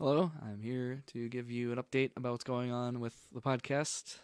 [0.00, 4.18] Hello, I'm here to give you an update about what's going on with the podcast.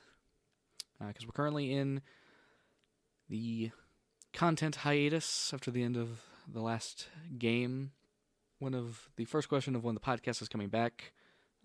[1.00, 2.00] Because uh, we're currently in
[3.28, 3.72] the
[4.32, 7.08] content hiatus after the end of the last
[7.38, 7.90] game.
[8.60, 11.12] One of the first question of when the podcast is coming back.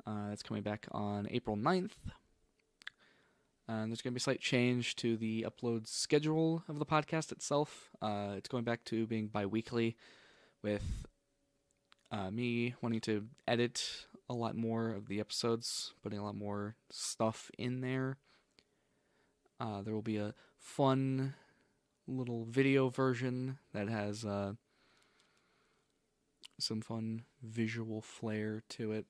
[0.08, 1.92] Uh, it's coming back on April 9th.
[3.68, 7.32] And there's going to be a slight change to the upload schedule of the podcast
[7.32, 7.92] itself.
[8.02, 9.98] Uh, it's going back to being bi weekly
[10.64, 11.06] with
[12.12, 16.76] uh, me wanting to edit a lot more of the episodes, putting a lot more
[16.90, 18.18] stuff in there.
[19.60, 21.34] Uh, there will be a fun
[22.08, 24.54] little video version that has uh,
[26.60, 29.06] some fun visual flair to it.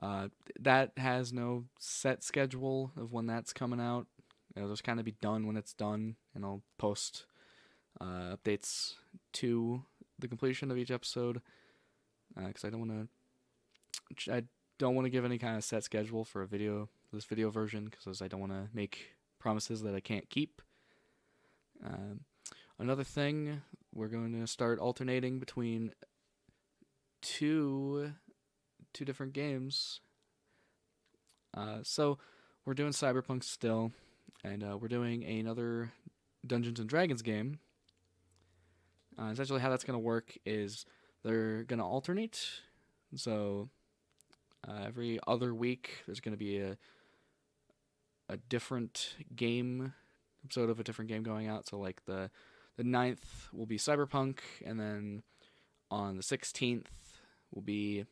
[0.00, 4.06] Uh, that has no set schedule of when that's coming out.
[4.54, 7.26] It'll just kind of be done when it's done, and I'll post
[8.00, 8.94] uh, updates
[9.34, 9.82] to
[10.18, 11.40] the completion of each episode
[12.46, 13.08] because uh, I don't want
[14.16, 14.32] to.
[14.32, 14.42] I
[14.78, 17.88] don't want to give any kind of set schedule for a video, this video version,
[17.90, 20.62] because I don't want to make promises that I can't keep.
[21.84, 22.20] Um,
[22.78, 23.62] another thing,
[23.94, 25.92] we're going to start alternating between
[27.20, 28.12] two
[28.92, 30.00] two different games.
[31.56, 32.18] Uh, so
[32.64, 33.92] we're doing Cyberpunk still,
[34.44, 35.92] and uh, we're doing another
[36.46, 37.58] Dungeons and Dragons game.
[39.18, 40.86] Uh, essentially, how that's going to work is
[41.28, 42.48] they're going to alternate.
[43.14, 43.68] So
[44.66, 46.78] uh, every other week, there's going to be a
[48.30, 49.94] a different game
[50.44, 51.66] episode of a different game going out.
[51.68, 52.30] So like the
[52.76, 55.22] the 9th will be Cyberpunk, and then
[55.90, 56.86] on the 16th
[57.52, 58.04] will be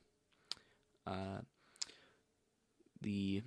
[1.07, 1.41] uh,
[3.01, 3.43] the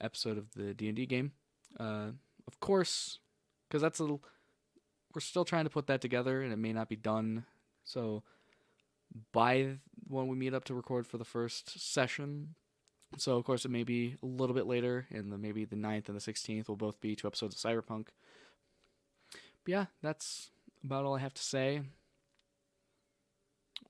[0.00, 1.32] episode of the D and D game.
[1.78, 2.10] Uh,
[2.46, 3.20] of course,
[3.68, 6.96] because that's a we're still trying to put that together, and it may not be
[6.96, 7.44] done.
[7.84, 8.22] So
[9.32, 12.54] by when we meet up to record for the first session.
[13.16, 16.08] So of course it may be a little bit later, and the maybe the 9th
[16.08, 18.08] and the sixteenth will both be two episodes of Cyberpunk.
[19.64, 20.50] But yeah, that's
[20.84, 21.82] about all I have to say.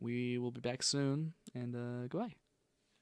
[0.00, 2.34] We will be back soon, and uh, goodbye.